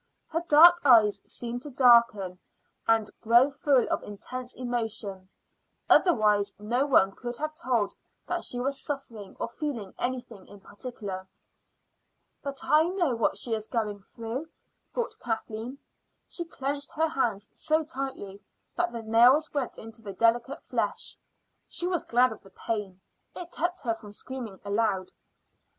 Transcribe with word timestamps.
Her 0.29 0.39
darks 0.47 0.81
eyes 0.83 1.21
seemed 1.31 1.61
to 1.61 1.69
darken 1.69 2.39
and 2.87 3.11
grow 3.21 3.51
full 3.51 3.87
of 3.91 4.01
intense 4.01 4.55
emotion; 4.55 5.29
otherwise 5.91 6.55
no 6.57 6.87
one 6.87 7.11
could 7.11 7.37
have 7.37 7.53
told 7.53 7.93
that 8.25 8.43
she 8.43 8.59
was 8.59 8.81
suffering 8.81 9.37
or 9.39 9.47
feeling 9.47 9.93
anything 9.99 10.47
in 10.47 10.59
particular. 10.59 11.27
"But 12.41 12.61
I 12.63 12.87
know 12.89 13.15
what 13.15 13.37
she 13.37 13.53
is 13.53 13.67
going 13.67 13.99
through," 14.01 14.49
thought 14.91 15.19
Kathleen. 15.19 15.77
She 16.27 16.45
clenched 16.45 16.89
her 16.93 17.09
hands 17.09 17.51
so 17.53 17.83
tightly 17.83 18.41
that 18.75 18.91
the 18.91 19.03
nails 19.03 19.53
went 19.53 19.77
into 19.77 20.01
the 20.01 20.13
delicate 20.13 20.63
flesh. 20.63 21.15
She 21.67 21.85
was 21.85 22.03
glad 22.05 22.31
of 22.31 22.41
the 22.41 22.49
pain; 22.49 23.01
it 23.35 23.51
kept 23.51 23.81
her 23.81 23.93
from 23.93 24.13
screaming 24.13 24.59
aloud. 24.65 25.11